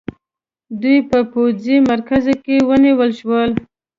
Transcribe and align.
دوی 0.81 0.97
په 1.09 1.19
پوځي 1.33 1.75
مرکز 1.89 2.25
کې 2.43 2.55
ونیول 2.69 3.11
شول. 3.19 3.49